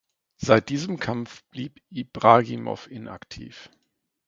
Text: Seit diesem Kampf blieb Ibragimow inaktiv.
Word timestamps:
Seit 0.37 0.69
diesem 0.69 0.97
Kampf 0.99 1.43
blieb 1.51 1.79
Ibragimow 1.91 2.87
inaktiv. 2.89 3.69